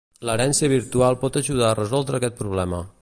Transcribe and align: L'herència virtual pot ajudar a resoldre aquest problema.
L'herència 0.27 0.69
virtual 0.71 1.17
pot 1.25 1.37
ajudar 1.43 1.69
a 1.69 1.77
resoldre 1.81 2.21
aquest 2.21 2.41
problema. 2.41 2.83